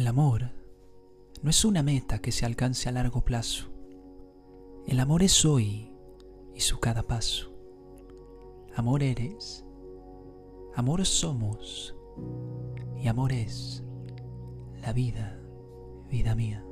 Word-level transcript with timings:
El 0.00 0.06
amor 0.06 0.50
no 1.42 1.50
es 1.50 1.62
una 1.62 1.82
meta 1.82 2.20
que 2.20 2.32
se 2.32 2.46
alcance 2.46 2.88
a 2.88 2.92
largo 2.92 3.20
plazo. 3.22 3.66
El 4.86 4.98
amor 4.98 5.22
es 5.22 5.44
hoy 5.44 5.92
y 6.54 6.60
su 6.60 6.80
cada 6.80 7.02
paso. 7.02 7.52
Amor 8.74 9.02
eres, 9.02 9.62
amor 10.74 11.04
somos 11.04 11.94
y 12.96 13.08
amor 13.08 13.30
es 13.30 13.84
la 14.80 14.94
vida, 14.94 15.38
vida 16.10 16.34
mía. 16.34 16.64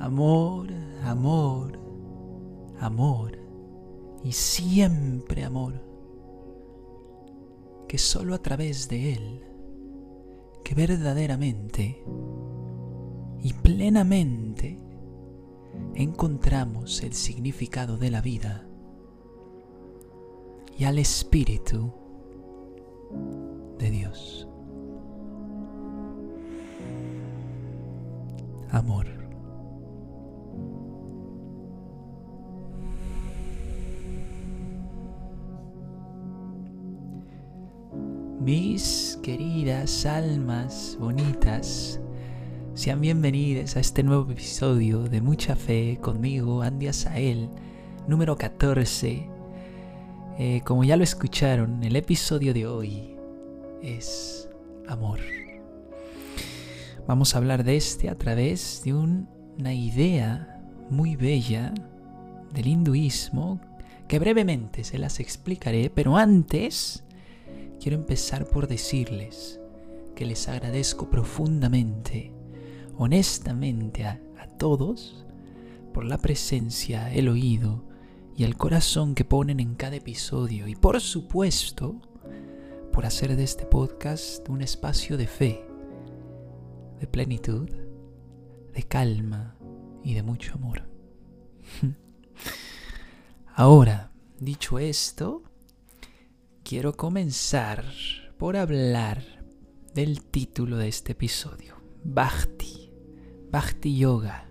Amor, 0.00 0.72
amor, 1.02 1.78
amor 2.80 3.38
y 4.24 4.32
siempre 4.32 5.44
amor, 5.44 5.74
que 7.86 7.98
solo 7.98 8.34
a 8.34 8.38
través 8.38 8.88
de 8.88 9.12
él, 9.12 9.53
que 10.64 10.74
verdaderamente 10.74 12.02
y 13.42 13.52
plenamente 13.52 14.78
encontramos 15.94 17.02
el 17.02 17.12
significado 17.12 17.98
de 17.98 18.10
la 18.10 18.22
vida 18.22 18.66
y 20.76 20.84
al 20.84 20.98
Espíritu 20.98 21.92
de 23.78 23.90
Dios. 23.90 24.48
Amor. 28.70 29.23
Mis 38.44 39.18
queridas 39.22 40.04
almas 40.04 40.98
bonitas, 41.00 41.98
sean 42.74 43.00
bienvenidas 43.00 43.74
a 43.78 43.80
este 43.80 44.02
nuevo 44.02 44.30
episodio 44.30 45.04
de 45.04 45.22
Mucha 45.22 45.56
Fe 45.56 45.96
conmigo, 45.98 46.60
Andy 46.60 46.88
Asael, 46.88 47.48
número 48.06 48.36
14. 48.36 49.26
Eh, 50.38 50.60
como 50.62 50.84
ya 50.84 50.98
lo 50.98 51.04
escucharon, 51.04 51.82
el 51.84 51.96
episodio 51.96 52.52
de 52.52 52.66
hoy 52.66 53.16
es 53.80 54.50
amor. 54.88 55.20
Vamos 57.06 57.34
a 57.34 57.38
hablar 57.38 57.64
de 57.64 57.78
este 57.78 58.10
a 58.10 58.14
través 58.14 58.82
de 58.84 58.92
una 58.92 59.72
idea 59.72 60.62
muy 60.90 61.16
bella 61.16 61.72
del 62.52 62.66
hinduismo 62.66 63.58
que 64.06 64.18
brevemente 64.18 64.84
se 64.84 64.98
las 64.98 65.18
explicaré, 65.18 65.88
pero 65.88 66.18
antes 66.18 67.04
quiero 67.84 67.98
empezar 67.98 68.46
por 68.46 68.66
decirles 68.66 69.60
que 70.14 70.24
les 70.24 70.48
agradezco 70.48 71.10
profundamente, 71.10 72.32
honestamente 72.96 74.06
a, 74.06 74.22
todos, 74.56 75.26
por 75.92 76.06
la 76.06 76.16
presencia, 76.16 77.12
el 77.12 77.28
oído 77.28 77.84
y 78.34 78.44
el 78.44 78.56
corazón 78.56 79.14
que 79.14 79.26
ponen 79.26 79.60
en 79.60 79.74
cada 79.74 79.96
episodio 79.96 80.66
y 80.66 80.74
por 80.74 80.98
supuesto 81.02 82.00
por 82.90 83.04
hacer 83.04 83.36
de 83.36 83.44
este 83.44 83.66
podcast 83.66 84.48
un 84.48 84.62
espacio 84.62 85.18
de 85.18 85.26
fe, 85.26 85.66
de 87.00 87.06
plenitud, 87.06 87.68
de 88.72 88.82
calma 88.84 89.58
y 90.02 90.14
de 90.14 90.22
mucho 90.22 90.54
amor. 90.54 90.88
Ahora, 93.54 94.10
dicho 94.40 94.78
esto, 94.78 95.42
quiero 96.64 96.96
comenzar 96.96 97.84
por 98.38 98.56
hablar 98.56 99.22
del 99.94 100.22
título 100.22 100.78
de 100.78 100.88
este 100.88 101.12
episodio, 101.12 101.76
Bhakti, 102.04 102.90
Bhakti 103.52 103.98
Yoga, 103.98 104.48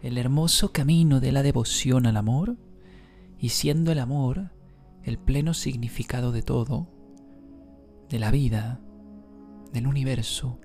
el 0.00 0.18
hermoso 0.18 0.72
camino 0.72 1.18
de 1.18 1.32
la 1.32 1.42
devoción 1.42 2.06
al 2.06 2.16
amor 2.16 2.56
y 3.38 3.48
siendo 3.48 3.90
el 3.90 3.98
amor 3.98 4.52
el 5.02 5.18
pleno 5.18 5.52
significado 5.52 6.30
de 6.30 6.42
todo, 6.42 6.88
de 8.08 8.20
la 8.20 8.30
vida, 8.30 8.80
del 9.72 9.88
universo 9.88 10.60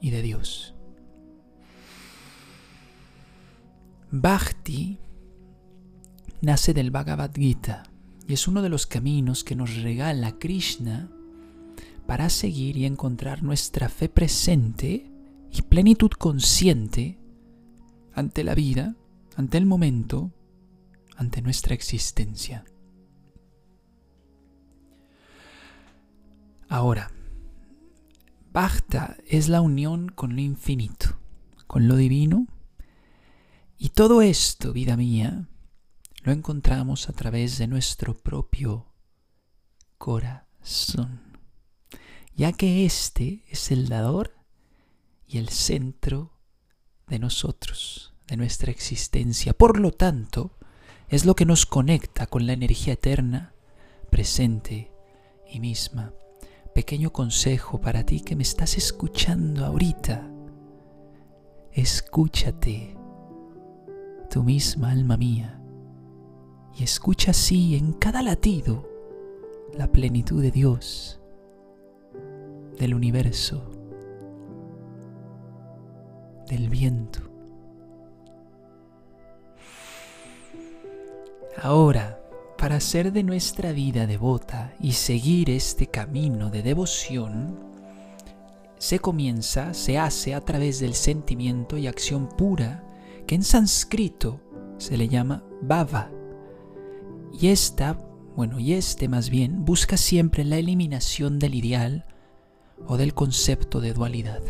y 0.00 0.10
de 0.10 0.22
Dios. 0.22 0.74
Bhakti 4.10 4.98
nace 6.40 6.72
del 6.72 6.90
Bhagavad 6.90 7.32
Gita 7.34 7.82
y 8.28 8.32
es 8.32 8.48
uno 8.48 8.62
de 8.62 8.68
los 8.68 8.86
caminos 8.86 9.44
que 9.44 9.54
nos 9.54 9.76
regala 9.82 10.38
Krishna 10.38 11.10
para 12.06 12.28
seguir 12.28 12.76
y 12.76 12.84
encontrar 12.84 13.42
nuestra 13.42 13.88
fe 13.88 14.08
presente 14.08 15.10
y 15.52 15.62
plenitud 15.62 16.10
consciente 16.10 17.18
ante 18.12 18.44
la 18.44 18.54
vida, 18.54 18.96
ante 19.36 19.58
el 19.58 19.66
momento, 19.66 20.32
ante 21.16 21.42
nuestra 21.42 21.74
existencia. 21.74 22.64
Ahora, 26.68 27.10
Bhakta 28.52 29.16
es 29.26 29.48
la 29.48 29.60
unión 29.60 30.08
con 30.08 30.34
lo 30.34 30.40
infinito, 30.40 31.18
con 31.66 31.86
lo 31.86 31.96
divino, 31.96 32.46
y 33.78 33.90
todo 33.90 34.22
esto, 34.22 34.72
vida 34.72 34.96
mía, 34.96 35.48
lo 36.26 36.32
encontramos 36.32 37.08
a 37.08 37.12
través 37.12 37.56
de 37.56 37.68
nuestro 37.68 38.18
propio 38.18 38.88
corazón, 39.96 41.20
ya 42.34 42.52
que 42.52 42.84
este 42.84 43.44
es 43.48 43.70
el 43.70 43.88
dador 43.88 44.34
y 45.28 45.38
el 45.38 45.50
centro 45.50 46.32
de 47.06 47.20
nosotros, 47.20 48.12
de 48.26 48.36
nuestra 48.36 48.72
existencia. 48.72 49.52
Por 49.52 49.78
lo 49.78 49.92
tanto, 49.92 50.58
es 51.06 51.24
lo 51.26 51.36
que 51.36 51.44
nos 51.44 51.64
conecta 51.64 52.26
con 52.26 52.44
la 52.44 52.54
energía 52.54 52.94
eterna, 52.94 53.54
presente 54.10 54.90
y 55.48 55.60
misma. 55.60 56.12
Pequeño 56.74 57.12
consejo 57.12 57.80
para 57.80 58.04
ti 58.04 58.20
que 58.20 58.34
me 58.34 58.42
estás 58.42 58.76
escuchando 58.76 59.64
ahorita. 59.64 60.28
Escúchate, 61.70 62.96
tu 64.28 64.42
misma 64.42 64.90
alma 64.90 65.16
mía 65.16 65.62
y 66.78 66.84
escucha 66.84 67.30
así 67.30 67.76
en 67.76 67.92
cada 67.92 68.22
latido 68.22 68.88
la 69.74 69.90
plenitud 69.90 70.42
de 70.42 70.50
Dios, 70.50 71.20
del 72.78 72.94
universo, 72.94 73.70
del 76.48 76.68
viento. 76.68 77.20
Ahora, 81.62 82.20
para 82.58 82.76
hacer 82.76 83.12
de 83.12 83.22
nuestra 83.22 83.72
vida 83.72 84.06
devota 84.06 84.74
y 84.80 84.92
seguir 84.92 85.50
este 85.50 85.86
camino 85.86 86.50
de 86.50 86.62
devoción, 86.62 87.58
se 88.78 88.98
comienza, 88.98 89.72
se 89.72 89.98
hace 89.98 90.34
a 90.34 90.42
través 90.42 90.80
del 90.80 90.94
sentimiento 90.94 91.78
y 91.78 91.86
acción 91.86 92.28
pura, 92.28 92.84
que 93.26 93.34
en 93.34 93.42
sánscrito 93.42 94.40
se 94.76 94.98
le 94.98 95.08
llama 95.08 95.42
bhava 95.62 96.10
y 97.32 97.48
esta, 97.48 97.98
bueno, 98.36 98.58
y 98.58 98.74
este 98.74 99.08
más 99.08 99.30
bien, 99.30 99.64
busca 99.64 99.96
siempre 99.96 100.44
la 100.44 100.56
eliminación 100.56 101.38
del 101.38 101.54
ideal 101.54 102.06
o 102.86 102.96
del 102.96 103.14
concepto 103.14 103.80
de 103.80 103.92
dualidad. 103.92 104.42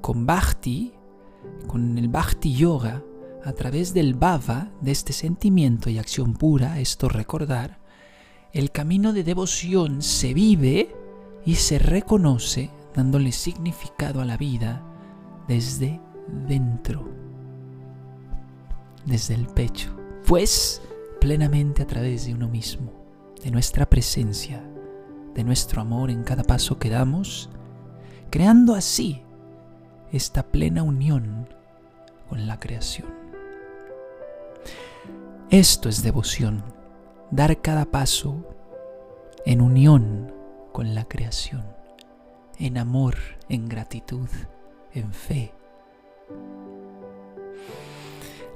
Con 0.00 0.26
Bhakti, 0.26 0.92
con 1.66 1.98
el 1.98 2.08
Bhakti 2.08 2.54
Yoga, 2.54 3.02
a 3.44 3.52
través 3.52 3.92
del 3.92 4.14
Bhava, 4.14 4.72
de 4.80 4.90
este 4.90 5.12
sentimiento 5.12 5.90
y 5.90 5.98
acción 5.98 6.34
pura, 6.34 6.80
esto 6.80 7.08
recordar, 7.08 7.78
el 8.52 8.70
camino 8.70 9.12
de 9.12 9.24
devoción 9.24 10.00
se 10.00 10.32
vive 10.32 10.94
y 11.44 11.56
se 11.56 11.78
reconoce 11.78 12.70
dándole 12.94 13.32
significado 13.32 14.20
a 14.20 14.24
la 14.24 14.36
vida 14.36 14.82
desde 15.48 16.00
dentro, 16.46 17.08
desde 19.04 19.34
el 19.34 19.46
pecho. 19.46 19.94
Pues 20.26 20.80
plenamente 21.24 21.82
a 21.82 21.86
través 21.86 22.26
de 22.26 22.34
uno 22.34 22.50
mismo, 22.50 22.92
de 23.42 23.50
nuestra 23.50 23.88
presencia, 23.88 24.62
de 25.32 25.42
nuestro 25.42 25.80
amor 25.80 26.10
en 26.10 26.22
cada 26.22 26.44
paso 26.44 26.78
que 26.78 26.90
damos, 26.90 27.48
creando 28.28 28.74
así 28.74 29.22
esta 30.12 30.42
plena 30.42 30.82
unión 30.82 31.48
con 32.28 32.46
la 32.46 32.60
creación. 32.60 33.08
Esto 35.48 35.88
es 35.88 36.02
devoción, 36.02 36.62
dar 37.30 37.62
cada 37.62 37.86
paso 37.86 38.44
en 39.46 39.62
unión 39.62 40.30
con 40.72 40.94
la 40.94 41.06
creación, 41.06 41.64
en 42.58 42.76
amor, 42.76 43.16
en 43.48 43.66
gratitud, 43.66 44.28
en 44.92 45.10
fe 45.14 45.54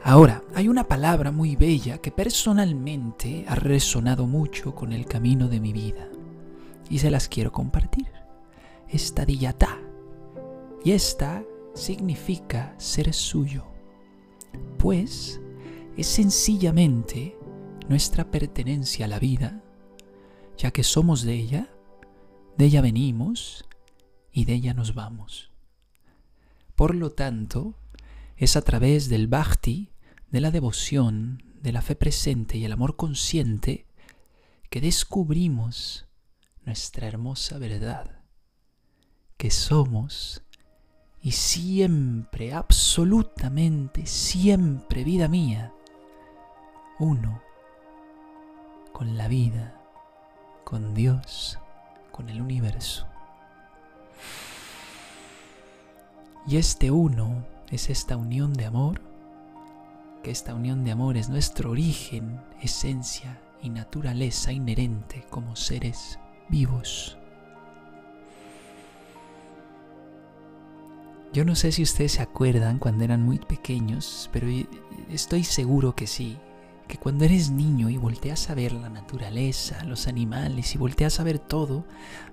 Ahora, 0.09 0.43
hay 0.55 0.69
una 0.69 0.85
palabra 0.85 1.33
muy 1.33 1.55
bella 1.55 1.99
que 1.99 2.11
personalmente 2.11 3.45
ha 3.47 3.55
resonado 3.57 4.27
mucho 4.27 4.75
con 4.75 4.95
el 4.95 5.05
camino 5.05 5.49
de 5.49 5.61
mi 5.61 5.75
vida 5.75 6.09
y 6.89 7.01
se 7.01 7.11
las 7.11 7.29
quiero 7.29 7.53
compartir. 7.53 8.11
esta 8.89 9.27
diyatá. 9.27 9.79
Y 10.83 10.93
esta 10.93 11.45
significa 11.75 12.75
ser 12.79 13.13
suyo, 13.13 13.67
pues 14.79 15.43
es 15.99 16.07
sencillamente 16.07 17.37
nuestra 17.91 18.31
pertenencia 18.31 19.05
a 19.05 19.09
la 19.09 19.19
vida, 19.19 19.63
ya 20.57 20.71
que 20.71 20.85
somos 20.85 21.21
de 21.21 21.35
ella, 21.35 21.69
de 22.57 22.65
ella 22.65 22.81
venimos 22.81 23.67
y 24.33 24.47
de 24.47 24.55
ella 24.55 24.73
nos 24.73 24.95
vamos. 24.95 25.53
Por 26.77 26.95
lo 26.95 27.11
tanto, 27.11 27.75
es 28.39 28.57
a 28.57 28.63
través 28.63 29.11
del 29.11 29.27
bhakti, 29.27 29.91
de 30.31 30.41
la 30.41 30.51
devoción, 30.51 31.43
de 31.63 31.73
la 31.73 31.83
fe 31.83 31.97
presente 31.97 32.59
y 32.59 32.65
el 32.65 32.73
amor 32.73 32.97
consciente 32.97 33.87
que 34.71 34.81
descubrimos 34.81 36.07
nuestra 36.65 37.07
hermosa 37.07 37.59
verdad, 37.59 38.21
que 39.37 39.51
somos 39.51 40.43
y 41.21 41.33
siempre, 41.33 42.53
absolutamente, 42.53 44.07
siempre, 44.07 45.05
vida 45.05 45.29
mía, 45.29 45.73
uno 46.99 47.43
con 48.93 49.17
la 49.17 49.29
vida, 49.29 49.81
con 50.65 50.95
Dios, 50.95 51.59
con 52.13 52.29
el 52.29 52.41
universo. 52.41 53.07
Y 56.47 56.57
este 56.57 56.91
uno 56.91 57.47
es 57.71 57.91
esta 57.91 58.17
unión 58.17 58.53
de 58.53 58.67
amor, 58.67 59.01
que 60.23 60.31
esta 60.31 60.55
unión 60.55 60.85
de 60.85 60.93
amor 60.93 61.17
es 61.17 61.29
nuestro 61.29 61.71
origen, 61.71 62.41
esencia 62.61 63.41
y 63.63 63.71
naturaleza 63.71 64.53
inherente 64.53 65.25
como 65.31 65.57
seres 65.57 66.19
vivos. 66.49 67.17
Yo 71.33 71.45
no 71.45 71.55
sé 71.55 71.73
si 71.73 71.83
ustedes 71.83 72.13
se 72.13 72.23
acuerdan 72.23 72.79
cuando 72.79 73.05
eran 73.05 73.23
muy 73.23 73.39
pequeños, 73.39 74.31
pero 74.33 74.47
estoy 75.11 75.45
seguro 75.45 75.95
que 75.95 76.07
sí, 76.07 76.39
que 76.89 76.97
cuando 76.97 77.27
eres 77.27 77.51
niño 77.51 77.91
y 77.91 77.99
volteas 77.99 78.49
a 78.49 78.55
ver 78.55 78.73
la 78.73 78.89
naturaleza, 78.89 79.85
los 79.85 80.09
animales 80.09 80.75
y 80.75 80.79
volteas 80.79 81.21
a 81.21 81.25
ver 81.25 81.39
todo, 81.39 81.85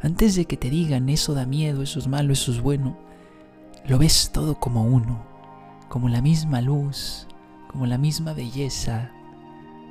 antes 0.01 0.35
de 0.35 0.45
que 0.45 0.55
te 0.55 0.69
digan 0.69 1.09
eso 1.09 1.33
da 1.33 1.45
miedo, 1.45 1.83
eso 1.83 1.99
es 1.99 2.07
malo, 2.07 2.31
eso 2.31 2.53
es 2.53 2.61
bueno, 2.61 2.97
lo 3.85 3.97
ves 3.97 4.31
todo 4.31 4.59
como 4.59 4.85
uno, 4.85 5.25
como 5.89 6.07
la 6.07 6.21
misma 6.21 6.61
luz, 6.61 7.27
como 7.75 7.87
la 7.87 7.97
misma 7.97 8.31
belleza, 8.31 9.11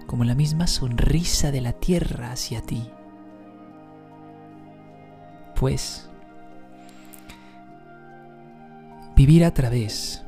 como 0.07 0.25
la 0.25 0.35
misma 0.35 0.67
sonrisa 0.67 1.53
de 1.53 1.61
la 1.61 1.75
tierra 1.75 2.33
hacia 2.33 2.63
ti. 2.63 2.91
Pues, 5.55 6.09
vivir 9.15 9.45
a 9.45 9.53
través 9.53 10.25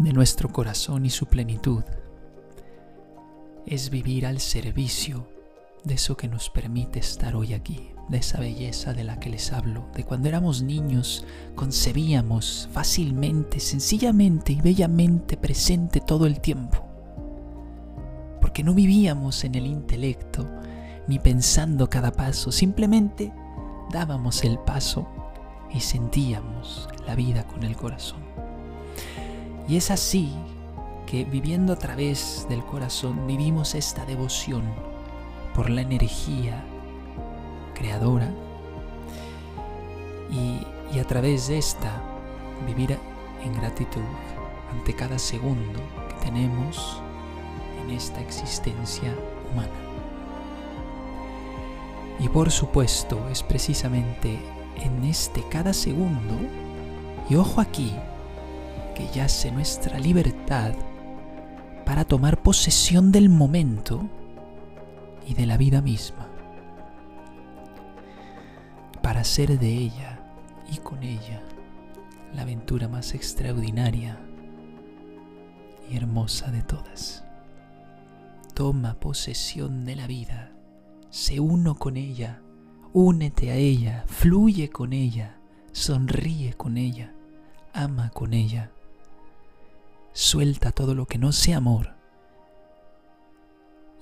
de 0.00 0.12
nuestro 0.12 0.48
corazón 0.48 1.06
y 1.06 1.10
su 1.10 1.26
plenitud 1.26 1.84
es 3.64 3.90
vivir 3.90 4.26
al 4.26 4.40
servicio 4.40 5.28
de 5.84 5.94
eso 5.94 6.16
que 6.16 6.28
nos 6.28 6.50
permite 6.50 6.98
estar 6.98 7.34
hoy 7.34 7.54
aquí 7.54 7.90
de 8.10 8.18
esa 8.18 8.40
belleza 8.40 8.92
de 8.92 9.04
la 9.04 9.20
que 9.20 9.30
les 9.30 9.52
hablo, 9.52 9.86
de 9.94 10.04
cuando 10.04 10.28
éramos 10.28 10.62
niños, 10.62 11.24
concebíamos 11.54 12.68
fácilmente, 12.72 13.60
sencillamente 13.60 14.52
y 14.52 14.60
bellamente 14.60 15.36
presente 15.36 16.00
todo 16.00 16.26
el 16.26 16.40
tiempo. 16.40 16.84
Porque 18.40 18.64
no 18.64 18.74
vivíamos 18.74 19.44
en 19.44 19.54
el 19.54 19.66
intelecto, 19.66 20.44
ni 21.06 21.20
pensando 21.20 21.88
cada 21.88 22.10
paso, 22.10 22.50
simplemente 22.50 23.32
dábamos 23.92 24.42
el 24.42 24.58
paso 24.58 25.06
y 25.72 25.78
sentíamos 25.78 26.88
la 27.06 27.14
vida 27.14 27.46
con 27.46 27.62
el 27.62 27.76
corazón. 27.76 28.20
Y 29.68 29.76
es 29.76 29.92
así 29.92 30.32
que 31.06 31.24
viviendo 31.24 31.72
a 31.72 31.76
través 31.76 32.44
del 32.48 32.64
corazón 32.64 33.28
vivimos 33.28 33.76
esta 33.76 34.04
devoción 34.04 34.89
por 35.60 35.68
la 35.68 35.82
energía 35.82 36.64
creadora 37.74 38.32
y, 40.32 40.98
a 40.98 41.04
través 41.04 41.48
de 41.48 41.58
esta 41.58 42.00
vivir 42.66 42.96
en 43.44 43.52
gratitud 43.52 44.00
ante 44.72 44.94
cada 44.94 45.18
segundo 45.18 45.78
que 46.08 46.24
tenemos 46.24 47.02
en 47.84 47.90
esta 47.90 48.22
existencia 48.22 49.14
humana. 49.52 49.68
Y 52.18 52.30
por 52.30 52.50
supuesto 52.50 53.28
es 53.28 53.42
precisamente 53.42 54.38
en 54.76 55.04
este 55.04 55.42
cada 55.50 55.74
segundo, 55.74 56.36
y 57.28 57.34
ojo 57.34 57.60
aquí, 57.60 57.92
que 58.94 59.06
yace 59.08 59.52
nuestra 59.52 59.98
libertad 59.98 60.72
para 61.84 62.06
tomar 62.06 62.42
posesión 62.42 63.12
del 63.12 63.28
momento 63.28 64.08
y 65.30 65.34
de 65.34 65.46
la 65.46 65.56
vida 65.56 65.80
misma 65.80 66.28
para 69.00 69.20
hacer 69.20 69.60
de 69.60 69.68
ella 69.68 70.18
y 70.72 70.78
con 70.78 71.04
ella 71.04 71.40
la 72.34 72.42
aventura 72.42 72.88
más 72.88 73.14
extraordinaria 73.14 74.18
y 75.88 75.96
hermosa 75.96 76.50
de 76.50 76.62
todas. 76.62 77.24
Toma 78.54 78.94
posesión 78.94 79.84
de 79.84 79.94
la 79.94 80.08
vida, 80.08 80.50
sé 81.10 81.38
uno 81.38 81.76
con 81.76 81.96
ella, 81.96 82.42
únete 82.92 83.52
a 83.52 83.54
ella, 83.54 84.02
fluye 84.08 84.68
con 84.68 84.92
ella, 84.92 85.38
sonríe 85.70 86.54
con 86.54 86.76
ella, 86.76 87.14
ama 87.72 88.10
con 88.10 88.34
ella. 88.34 88.72
Suelta 90.12 90.72
todo 90.72 90.96
lo 90.96 91.06
que 91.06 91.18
no 91.18 91.30
sea 91.30 91.58
amor 91.58 91.94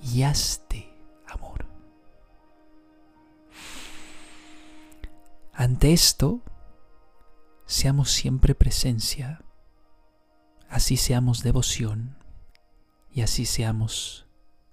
y 0.01 0.23
hazte 0.23 0.88
Ante 5.59 5.91
esto, 5.91 6.41
seamos 7.65 8.11
siempre 8.11 8.55
presencia, 8.55 9.43
así 10.69 10.95
seamos 10.95 11.43
devoción 11.43 12.15
y 13.11 13.23
así 13.23 13.45
seamos 13.45 14.25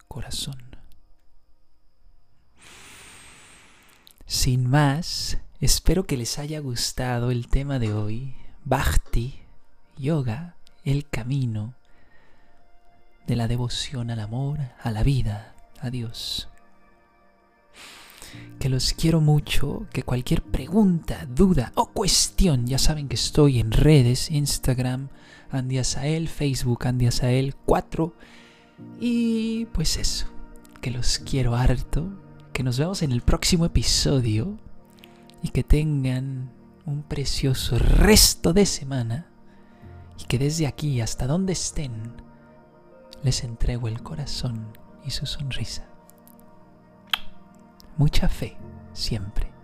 corazón. 0.06 0.76
Sin 4.26 4.70
más, 4.70 5.38
espero 5.60 6.06
que 6.06 6.16
les 6.16 6.38
haya 6.38 6.60
gustado 6.60 7.32
el 7.32 7.48
tema 7.48 7.80
de 7.80 7.92
hoy, 7.92 8.36
Bhakti, 8.64 9.40
Yoga, 9.96 10.54
el 10.84 11.08
camino 11.08 11.74
de 13.26 13.34
la 13.34 13.48
devoción 13.48 14.12
al 14.12 14.20
amor, 14.20 14.60
a 14.80 14.92
la 14.92 15.02
vida, 15.02 15.52
a 15.80 15.90
Dios 15.90 16.48
que 18.58 18.68
los 18.68 18.92
quiero 18.92 19.20
mucho, 19.20 19.86
que 19.92 20.02
cualquier 20.02 20.42
pregunta, 20.42 21.26
duda 21.28 21.72
o 21.74 21.86
cuestión, 21.86 22.66
ya 22.66 22.78
saben 22.78 23.08
que 23.08 23.16
estoy 23.16 23.60
en 23.60 23.72
redes, 23.72 24.30
Instagram, 24.30 25.08
Andiasael, 25.50 26.28
Facebook, 26.28 26.86
Andiasael 26.86 27.54
4. 27.66 28.14
Y 29.00 29.66
pues 29.66 29.96
eso, 29.96 30.26
que 30.80 30.90
los 30.90 31.18
quiero 31.18 31.54
harto, 31.54 32.08
que 32.52 32.62
nos 32.62 32.78
vemos 32.78 33.02
en 33.02 33.12
el 33.12 33.22
próximo 33.22 33.66
episodio 33.66 34.58
y 35.42 35.48
que 35.48 35.64
tengan 35.64 36.50
un 36.86 37.02
precioso 37.02 37.78
resto 37.78 38.52
de 38.52 38.64
semana 38.64 39.26
y 40.18 40.24
que 40.24 40.38
desde 40.38 40.66
aquí 40.66 41.00
hasta 41.00 41.26
donde 41.26 41.52
estén 41.52 41.92
les 43.22 43.44
entrego 43.44 43.88
el 43.88 44.02
corazón 44.02 44.68
y 45.04 45.10
su 45.10 45.26
sonrisa 45.26 45.95
mucha 47.96 48.28
fe 48.28 48.56
siempre. 48.92 49.55